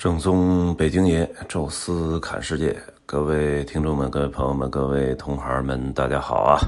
[0.00, 6.58] 正宗北京爷，宙斯侃世界，各位听众们、各位朋友们、各位同行们，大家好啊！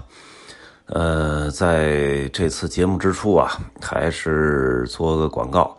[0.84, 5.74] 呃，在这次节目之初啊，还是做个广告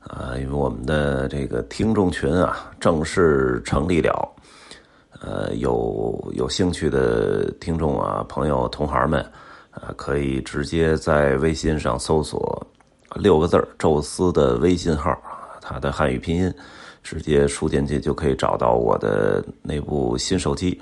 [0.00, 4.30] 啊，因为我们的这个听众群啊正式成立了，
[5.22, 9.22] 呃，有有兴趣的听众啊、朋友、同行们
[9.70, 12.66] 啊，可以直接在微信上搜索
[13.14, 15.18] 六个字“宙斯”的微信号。
[15.68, 16.54] 它的汉语拼音，
[17.02, 20.80] 直接输进去就可以找到我的那部新手机，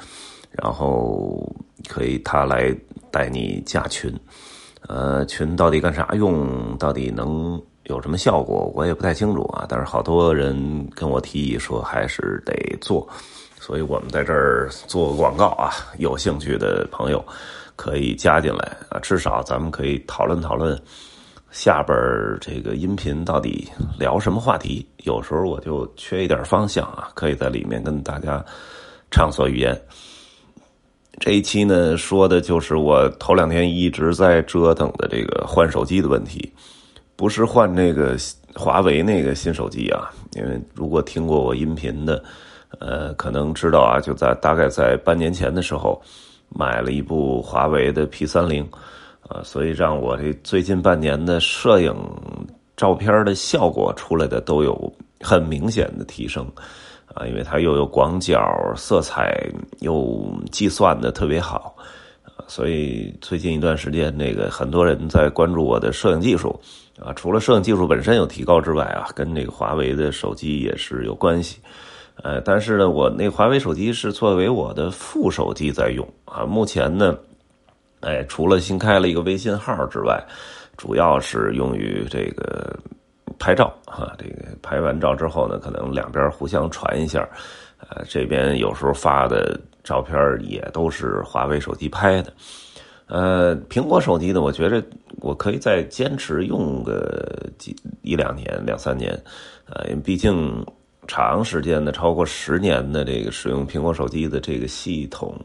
[0.50, 1.50] 然后
[1.88, 2.70] 可以他来
[3.10, 4.14] 带你加群。
[4.86, 6.76] 呃，群到底干啥用？
[6.76, 8.70] 到底能有什么效果？
[8.74, 9.64] 我也不太清楚啊。
[9.66, 13.08] 但是好多人跟我提议说还是得做，
[13.58, 15.72] 所以我们在这儿做个广告啊。
[15.96, 17.24] 有兴趣的朋友
[17.74, 20.78] 可以加进来啊，至少咱们可以讨论讨论。
[21.54, 21.96] 下边
[22.40, 24.84] 这个音频到底聊什么话题？
[25.04, 28.44] 有时候我就缺一点方向啊，可以在里面跟大家
[29.08, 29.80] 畅所欲言。
[31.20, 36.52] 这一期呢，说的就是我头两天一直在折腾的这个换手机的问题，
[37.14, 38.16] 不是换那个
[38.56, 42.20] 华为那个新手机啊，因为如果听过我音频的，
[42.80, 46.02] 呃，可能知道啊，就在大概在半年前的时候，
[46.48, 48.68] 买了一部华为的 P 三零。
[49.28, 51.94] 啊，所以让我这最近半年的摄影
[52.76, 56.46] 照片的效果出来的都有很明显的提升，
[57.14, 58.38] 啊，因为它又有广角、
[58.76, 59.34] 色彩
[59.80, 61.74] 又计算的特别好，
[62.22, 66.54] 啊，所以最近一段时间，那个很多人在关注我的摄影技术，
[67.00, 71.60] 啊，除了摄影技术本身有提高之外啊，跟那个华为的手机也是有关系，
[72.22, 77.16] 呃，但是呢，我那华为手机是作为我的副手机在用，啊，目前呢。
[78.04, 80.22] 哎，除了新开了一个微信号之外，
[80.76, 82.78] 主要是用于这个
[83.38, 84.12] 拍照啊。
[84.18, 87.26] 这个拍完照之后呢，可能两边互相传一下。
[87.78, 92.32] 呃，这边有时候发的照片也都是华为手机拍的。
[93.06, 94.82] 呃，苹果手机呢，我觉得
[95.20, 97.26] 我可以再坚持用个
[97.56, 99.18] 几一两年、两三年。
[99.66, 100.64] 呃，因为毕竟
[101.06, 105.38] 长时间的超过十年的这个使用苹果手机的这个系统。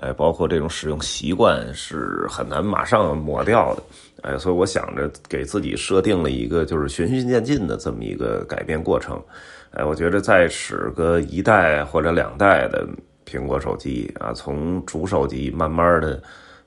[0.00, 3.82] 哎，包括这种使用习惯是很难马上抹掉的，
[4.22, 9.22] 哎，所以我想着给自己设定了一个就是循序渐进的这么一个改变过程，
[9.70, 12.86] 哎，我觉得再使个一代或者两代的
[13.24, 16.22] 苹果手机啊，从主手机慢慢的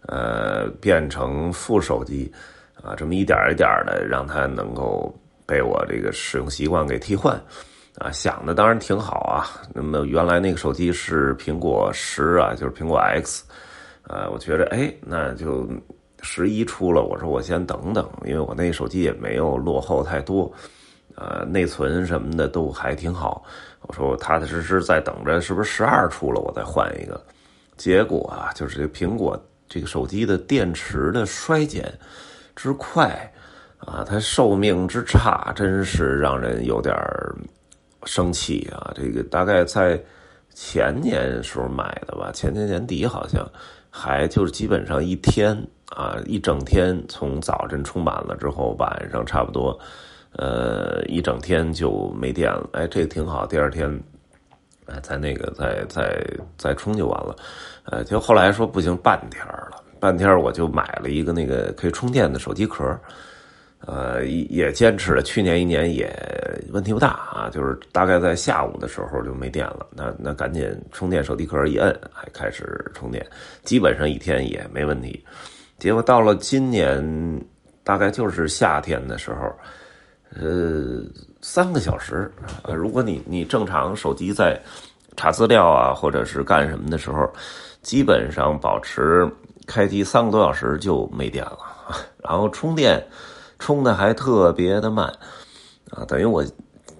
[0.07, 2.31] 呃变成副手机
[2.81, 5.13] 啊，这么一点一点的让它能够
[5.45, 7.37] 被我这个使用习惯给替换。
[8.00, 9.50] 啊，想的当然挺好啊。
[9.74, 13.44] 那么原来那个手机是苹果十啊，就是苹果 X，
[14.03, 15.68] 呃，我觉得哎，那就
[16.22, 20.52] 十一出了，我说我先等等，因为我那手机也没有落后太多，
[21.16, 23.44] 呃，内存什么的都还挺好。
[23.81, 27.19] 我说我踏踏实实在等着，是不是十二出了我再换一个？
[27.78, 31.91] 结果啊，就是这苹果这个手机的电池的衰减
[32.56, 33.31] 之快
[33.79, 36.96] 啊，它寿命之差，真是让人有点
[38.06, 38.94] 生气啊！
[38.96, 40.00] 这个大概在
[40.53, 43.47] 前年时候买的吧，前年年底好像
[43.90, 45.56] 还就是基本上一天
[45.90, 49.78] 啊，一整天从早晨充满了之后，晚上差不多
[50.34, 52.69] 呃一整天就没电了。
[52.74, 53.88] 哎，这个挺好，第二天
[54.85, 56.25] 哎再那个再再
[56.58, 57.35] 再充就完了。
[57.85, 62.84] 呃，就后来说不行，半天了，半天我就买了一个那个可以充电的手机壳。
[63.85, 66.11] 呃，也坚持了，去年一年也
[66.71, 73.25] 问题不大啊，就是大概在下午的时候就没电了，那那赶紧充电手机壳一摁，还开始充电，
[73.63, 75.23] 基本上一天也没问题。
[75.77, 77.45] 结果到了今年，
[77.83, 79.55] 大概就是夏天的时候，
[80.35, 81.03] 呃，
[81.41, 82.29] 三个小时
[82.63, 84.59] 啊，如果你你正常手机在
[85.16, 87.31] 查资料啊，或者是干什么的时候，
[87.83, 89.29] 基本上保持
[89.67, 91.59] 开机三个多小时就没电了，
[92.21, 93.01] 然后充电。
[93.59, 95.07] 充的还特别的慢，
[95.91, 96.44] 啊，等于我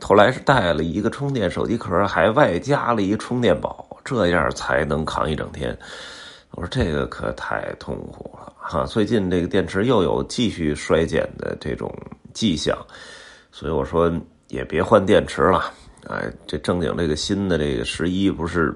[0.02, 5.78] 后来是带了一个充电手机壳，还外加了一充电宝，这样才能扛一整天。
[6.52, 8.84] 我说这个可太痛苦了哈！
[8.86, 11.94] 最近这个电池又有继续衰减的这种
[12.34, 12.76] 迹象，
[13.52, 14.12] 所以我说
[14.48, 15.72] 也别换电池了。
[16.08, 18.74] 哎，这正经这个新的这个十一不是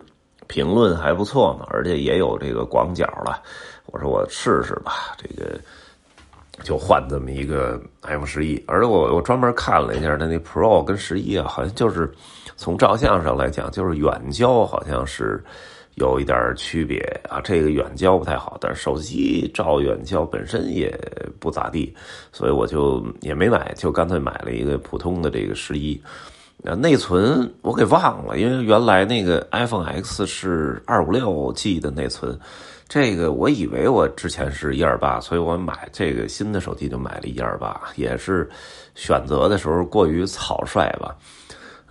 [0.47, 3.41] 评论还不错嘛，而且也有这个广角了。
[3.87, 5.59] 我说我试试吧，这个。
[6.63, 12.11] 就换这么一个 iPhone 十一，而且我我专门看了一下，它那 Pro 跟十一啊，好像就是
[12.55, 15.43] 从照相上来讲，就是远焦好像是
[15.95, 17.41] 有一点区别啊。
[17.41, 20.97] 这个远焦不太好，但是手机照远焦本身也
[21.39, 21.93] 不咋地，
[22.31, 26.01] 所以我就也没买，就干脆买了一个普通的这个十一。
[26.63, 32.39] 呃，内存我给忘了，因为原来那个 iPhone X 是二五六 G 的内存，
[32.91, 38.49] 这个我以为我之前是一二八，所以我买这个新的手机就买了一二八，也是
[38.95, 41.15] 选择的时候过于草率吧。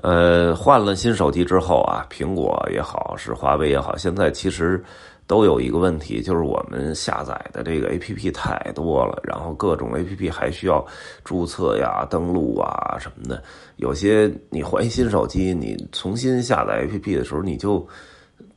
[0.02, 4.84] 呃，换了新手机之后啊，苹果也好，是华为也好，现在其实。
[5.26, 10.84] 都有一个问题，就是我们下载的这个 A P P 太多了，然后各种 A P P 还需要
[11.22, 13.40] 注册呀、登录啊什么的。
[13.76, 17.86] 有些你换新手机，你重新下载 A P P 的时候，你就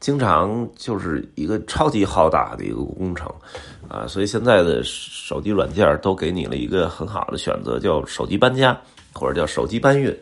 [0.04, 3.26] 经常就是一个超级浩大的一个工程
[3.88, 4.06] 啊。
[4.06, 8.78] 所以现在的手机软件都给你了一个很好的选择，叫手机搬家
[9.14, 10.14] 或者叫手机搬运。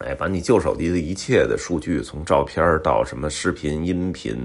[0.00, 4.36] 哎，把你旧手机的一切的数据，从照片到什么视频、音频。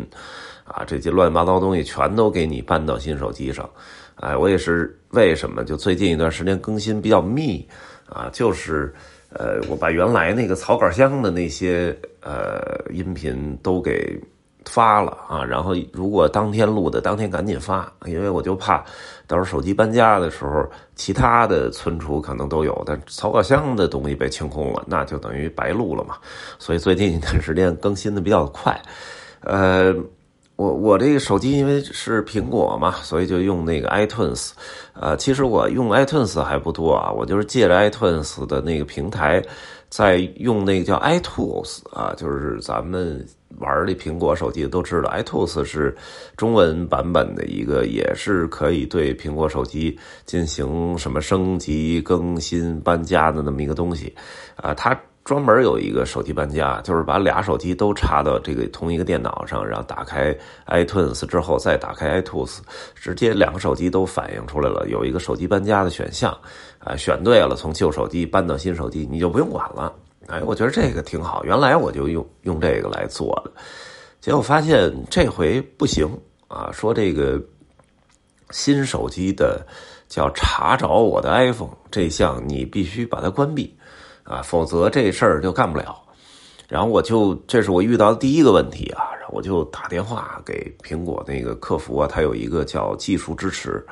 [0.63, 3.67] 啊，这些乱七八糟东西全都给你搬到新手机上，
[4.17, 7.67] 哎，我也是为什么就最近一段时间更新比较密
[8.07, 8.93] 啊，就是
[9.31, 12.59] 呃，我把原来那个草稿箱的那些呃
[12.91, 14.19] 音频都给
[14.65, 18.83] 发了啊，然后如果当天录的当天赶紧发，因为我就怕
[19.27, 26.17] 到时候手机搬家的时候，其他的存储可能都有，但草稿箱的东西被清空了，那就等于白录了嘛。
[26.57, 28.79] 所以最近一段时间更新的比较快，
[29.41, 29.95] 呃。
[30.59, 34.51] 我我这个手机因为是苹果嘛，所以就用那个 iTunes，
[34.91, 39.41] 呃，其实我用 iTunes 还不多啊，我就是借着 iTunes 的那个平台，
[39.87, 43.25] 在用那个叫 iTools 啊，就是咱们
[43.59, 45.95] 玩的苹果手机都知道，iTools 是
[46.35, 54.13] 中文版本的一个，也是可以对苹果手机进行什么升级、更新、搬家的那么一个东西，
[54.57, 54.99] 啊，它。
[55.29, 60.35] 专门有一个手机搬家，就是把俩手机都插到这个同一个电脑上，然后打开
[60.65, 62.57] iTunes 之后再打开 iTunes，
[62.95, 66.35] 直接两个手机都反映出来了，有一个手机搬家的选项，
[66.79, 69.93] 啊，选对了，从旧手机搬到新手机，你就不用管了。
[70.25, 73.51] 哎，我觉得这个挺好，原来我就用用这个来做的，
[74.19, 76.09] 结果发现这回不行
[76.47, 77.39] 啊，说这个
[78.49, 79.63] 新手机的
[80.07, 83.75] 叫查找我的 iPhone 这项，你必须把它关闭。
[84.29, 85.99] 啊，否则这事儿就干不了。
[86.67, 93.83] 然后我就，这是我遇到的第一个问题啊，然后我就打电话给苹果那个客服啊，他有一个叫技术支持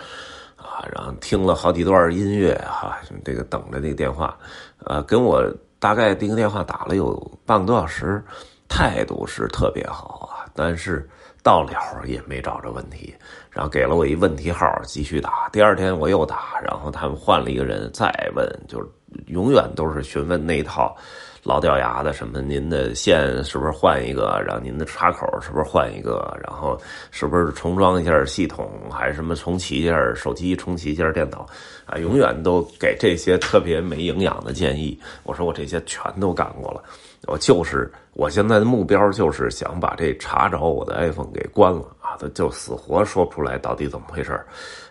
[0.56, 2.95] 啊，然后听了好几段音乐哈，
[3.25, 4.38] 这个等着那个电话，
[4.86, 5.44] 呃，跟我
[5.80, 8.24] 大概那个电话打了有半个多小时，
[8.69, 11.10] 态度是特别好啊，但是
[11.48, 11.72] 到了
[12.06, 13.16] 也没找着问题，
[13.50, 15.48] 然后给了我一问题号继续打。
[15.50, 18.88] 第二天我又打，然后他们换了一个人再问，就是。
[19.28, 20.96] 永远都是询问那套
[21.42, 26.78] 老掉牙的，什么您的线是不是换一个，然后您的插口是不是换一个，然后
[27.10, 31.48] 是不是重装一下系统，还是什么重启一下手机，重启一下电脑，
[31.86, 35.00] 啊，永远都给这些特别没营养的建议。
[35.24, 36.84] 我说我这些全都干过了，
[37.25, 42.16] 我就是我现在的目标就是想把这查找我的 iPhone 给关了啊。
[42.19, 44.40] 他就死活说不出来到底怎么回事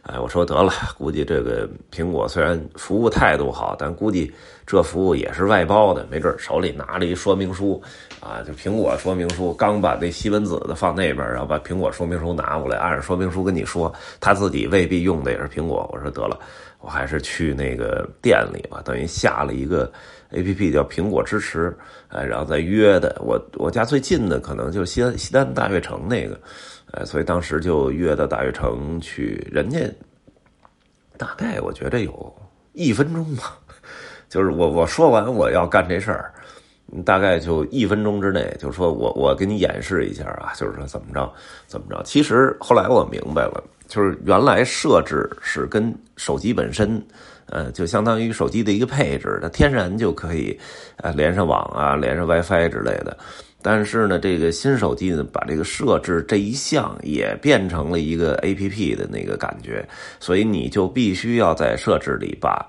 [0.02, 4.32] 哎，我说得了，估计这个苹果虽然服务态度好，但估计
[4.64, 7.82] 这服务也是外包的，没准手里拿着一说明书，
[8.20, 15.90] 啊，就苹果说明书，刚把那西门子的放那边，然后把苹果说明书拿过来，按照说明书跟你说，他自己未必用的也是苹果。
[15.93, 16.38] 我说得了，
[16.79, 19.90] 我还是去那个店里吧，等于下了一个
[20.31, 21.76] A P P 叫苹果支持，
[22.08, 23.17] 哎，然后再约的。
[23.20, 26.39] 我我家最近的可能就是西西单大悦城那个。
[26.93, 29.81] 哎，所以当时就约到大悦城去，人家
[31.17, 32.34] 大概我觉得有
[32.72, 33.58] 一分钟吧，
[34.29, 36.32] 就是我我说完我要干这事儿，
[37.05, 41.31] 大概就一分钟之内，就说我我给你演示一下啊，就是说怎么着
[41.67, 42.00] 怎么着。
[42.05, 47.05] 其实后来我明白了，就是原来设置是跟手机本身，
[47.48, 50.58] 呃，就相当于手机的一个配置，它天然就可以
[50.98, 53.17] 呃连上网啊，连上 WiFi 之类的。
[53.62, 59.84] 但是呢，这个新手机呢，把这个设置这一项也变成了一个 A P P 的那个感觉，
[60.20, 62.65] 所以你就必须要在设置里把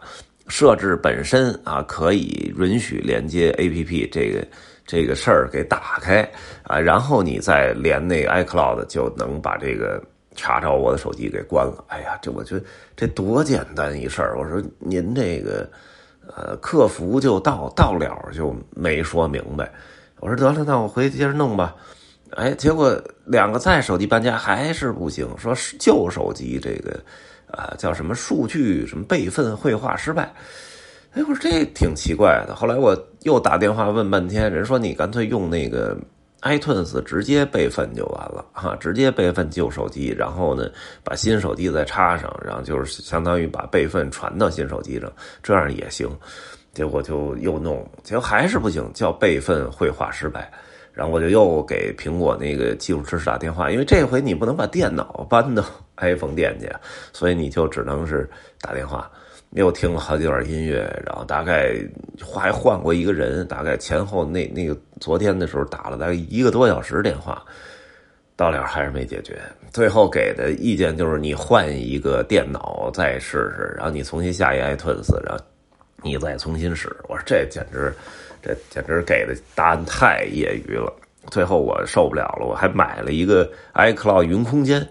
[0.47, 4.47] 设置本身啊可以允许连接 A P P 这个
[4.87, 6.27] 这个事儿给打开
[6.63, 10.01] 啊，然后你再连那个 iCloud 就能把这个
[10.37, 11.83] 查找我的手机给关了。
[11.89, 12.63] 哎呀，这我觉得
[12.95, 14.37] 这多简单一事儿！
[14.39, 15.69] 我说您这个
[16.33, 19.69] 呃客服就到到了就没说明白。
[20.19, 21.75] 我说得了，那我回去接着弄吧。
[22.31, 26.99] 哎，结果两个再手机搬家还是不行，说旧手机这个
[27.51, 30.31] 啊叫什么数据什么备份绘画失败。
[31.13, 32.53] 哎，我说这挺奇怪的。
[32.53, 35.97] 后来我又打电话问半天，人说你干脆用那个
[36.41, 40.69] iTunes 直接备份就完了哈，直接备份旧手机，然后呢
[41.03, 46.09] 把新手机再插上，然后就是相当于把备份传到新手机上，这样也行。
[46.73, 50.51] 结果就又弄，结果还是不行，叫备份绘画失败。
[50.93, 55.63] 然后我就又给苹果那个技术支持打电话，因为这回你不能把电脑搬到
[55.97, 56.71] iPhone 店去，
[57.13, 58.29] 所以你就只能是
[58.61, 59.09] 打电话。
[59.51, 61.75] 又听了好几段音乐，然后大概
[62.33, 67.43] 还换过一个人，大概前后那那个昨天的时候打了大概一个多小时电话，
[68.35, 69.39] 到了还是没解决。
[69.71, 75.43] 最后给的意见就是你换一个电脑再试试，然后你重新下一 iTunes，然后
[76.03, 76.95] 你再重新使。
[77.07, 77.93] 我说这简直。
[78.39, 80.93] 这简直给的答案太业余了，
[81.31, 84.87] 最后我受不了了，我还买了一个 iCloud 云空间，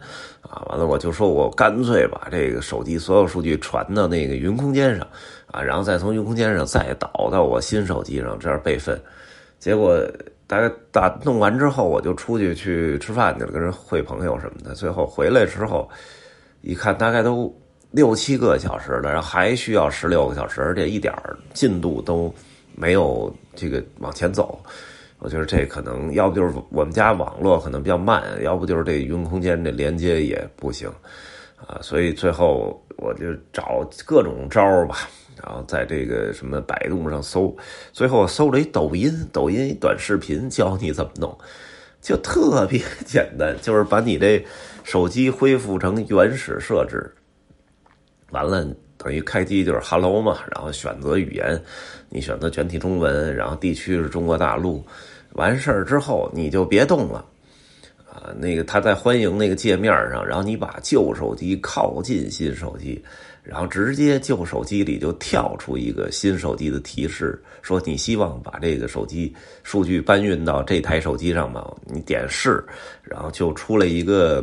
[0.48, 5.06] 啊，完了我就说我干脆把这个手机所有数据传到那个云空间上，
[5.50, 9.00] 啊，然后再从云空间上再导到我新手机上这样备份。
[9.58, 10.00] 结果
[10.46, 14.74] 大概打弄完之后，我就出去去吃饭去了，跟人会朋友什么的。
[14.74, 15.88] 最后回来之后，
[16.62, 17.54] 一看大概都
[17.90, 21.12] 六七个小时了，然后还需要十六个小时，而且一点
[21.52, 22.32] 进度都。
[22.78, 24.60] 没有这个往前走，
[25.18, 30.88] 我觉得这可能要不就是我们家网络可能比较慢，要不就是这云空间这连接也不行，
[31.56, 35.08] 啊，所以最后我就找各种招儿吧，
[35.42, 37.56] 然后在这个什么百度上搜，
[37.92, 41.36] 最后搜了一抖音，抖音短视频教你怎么弄，
[42.00, 44.44] 就特别简单，就是把你这
[44.84, 47.10] 手机恢复成原始设置，
[48.30, 48.66] 完了。
[48.98, 51.62] 等于开机就是 Hello 嘛，然后选择语言，
[52.08, 54.84] 你选择全体中文，然后地区是中国大陆，
[55.32, 57.24] 完事儿之后你就别动了，
[58.10, 63.02] 啊，那个他在欢迎那个界面上，然后你把旧手机靠近新手机，
[63.42, 71.70] 然后直接旧手机里就跳出一个新手机的提示，说你希望把这个手机数据搬运到这台手机上吗？
[71.84, 72.64] 你点是，
[73.02, 74.42] 然后就出了一个。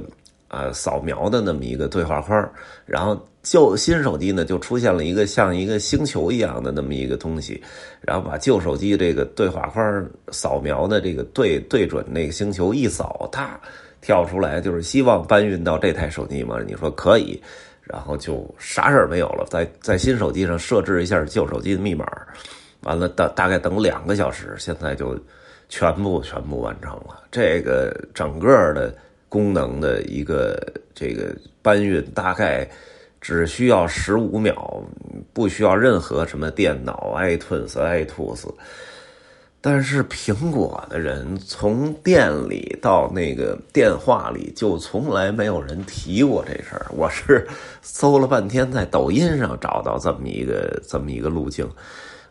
[0.54, 2.48] 啊，扫描的那么一个对话框，
[2.86, 7.60] 然后旧新手机呢就出现了一个像一个星球一样的那么一个东西，
[8.02, 13.60] 然后把旧手机这个对话框扫描的这个对对准那个星球一扫，它
[14.00, 16.60] 跳出来就是希望搬运到这台手机吗？
[16.68, 17.42] 你说可以，
[17.82, 22.06] 然后就啥事儿没有了，在在新手机上设置一下旧手机的密码，
[22.82, 25.20] 完了大大概等两个小时，现在就
[25.68, 28.94] 全部全部完成了，这个整个的。
[29.34, 30.56] 功能的一个
[30.94, 32.70] 这个搬运大概
[33.20, 34.80] 只需要十五秒，
[35.34, 38.46] 不需要任何什么电脑、iTunes、iTunes。
[39.60, 46.86] 但是苹果的人从店里到那个电话里就从来没有人提过这事儿。
[46.92, 47.48] 我是
[47.82, 51.68] 搜了半天，在抖音上找到这么一个这么一个路径。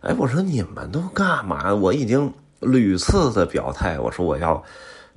[0.02, 1.74] 哎，我说你们都干嘛？
[1.74, 4.62] 我已经屡次的表态，我说我要。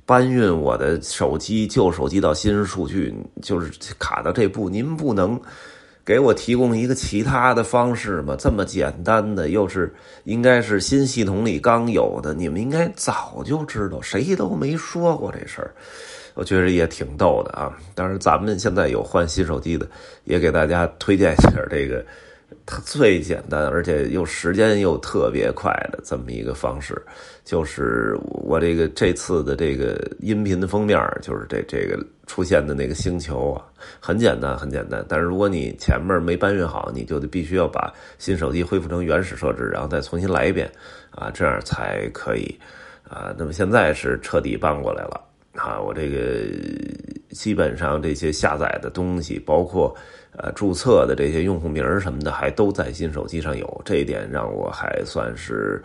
[0.06, 5.38] 搬运我的手机旧手机到新数据，就是卡到这步，您不能
[6.04, 8.36] 给我提供一个其他的方式吗？
[8.38, 15.74] 这么简单的，又是应该是新系统里刚有的，你们应该早就知道，谁都没说过这事儿。
[16.34, 17.76] 我觉得也挺逗的啊。
[17.94, 19.88] 当然，咱们现在有换新手机的，
[20.22, 22.04] 也给大家推荐一下这个。
[22.64, 27.00] 它最简单，而且又时间又特别快的这么一个方式，
[27.44, 33.66] 就是我这个这次的这个音频的封面，就是这这个出现的那个星球啊，
[34.00, 35.04] 很简单，很简单。
[35.08, 40.70] 但是如果你前面没搬运好，你就得必须要把新手机恢复成原始设置，然后再重新来一遍
[41.10, 42.56] 啊，这样才可以
[43.08, 43.34] 啊。
[43.36, 45.20] 那么现在是彻底搬过来了
[45.54, 46.42] 啊，我这个
[47.30, 49.94] 基本上这些下载的东西，包括。
[50.38, 55.82] 呃，注册的这些用户名什么的，还都在新手机上有，这一点让我还算是，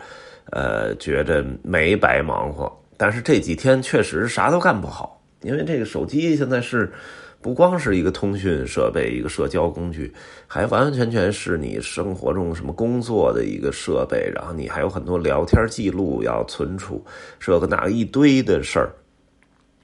[0.50, 2.70] 呃，觉着没白忙活。
[2.98, 6.92] 但是这几天确实啥都干不好，因为这个手机现在是
[7.40, 10.12] 不光是一个通讯设备、一个社交工具，
[10.46, 14.30] 还完完全全是你生活中什么工作的一个设备。
[14.34, 17.04] 然后你还有很多聊天记录要存储，
[17.40, 18.92] 这个那一堆的事儿。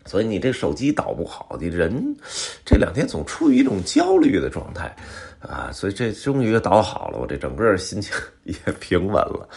[0.08, 2.02] 所以你这手机导不好，你人
[2.64, 4.96] 这两天总处于一种焦虑的状态，
[5.38, 9.48] 啊，所以这终于导好了，我这整个心情 也平稳了。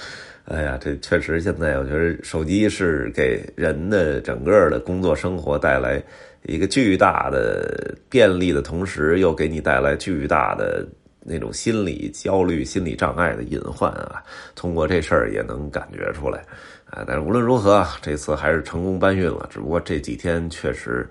[0.46, 6.03] 哎呀，这确实现在我觉得手机是给人的整个的工作生活带来
[6.43, 10.86] 一个巨大的便利的同时，又给你带来巨大的
[11.24, 14.22] 那种心理焦虑、心理障碍的隐患啊。
[14.55, 16.43] 通过这事儿也能感觉出来。
[16.92, 19.48] 啊，但是无论如何，这次还是成功搬运了。
[19.50, 21.10] 只不过这几天确实，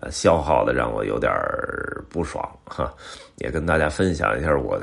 [0.00, 1.32] 呃，消耗的让我有点
[2.08, 2.92] 不爽哈。
[3.36, 4.82] 也跟大家分享一下我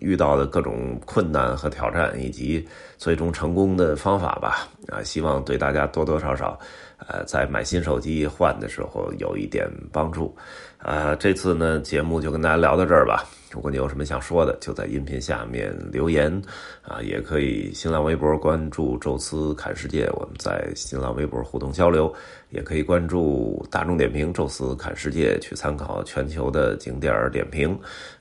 [0.00, 2.66] 遇到的各种困难和挑战，以及
[2.98, 4.66] 最终成功的方法吧。
[4.88, 6.58] 啊，希望对大家多多少少
[7.06, 10.34] 呃，在买新手机换的时候有一点帮助。
[10.78, 13.24] 啊，这次呢节目就跟大家聊到这儿吧。
[13.50, 16.42] 如果你有什么想说的，就在音频下面留言
[16.82, 22.12] 啊，也可以新浪微博关注“宙斯看世界”，我们在新浪微博互动交流。
[22.50, 27.78] 也可以关注大众点评“宙斯看世界”，去参考全球的景点点评。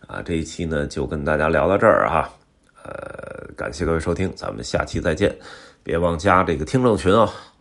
[0.07, 2.29] 啊，这一期呢就跟大家聊到这儿哈。
[2.83, 5.35] 呃，感谢各位收听，咱们下期再见。
[5.83, 7.52] 别忘加这个听众群啊。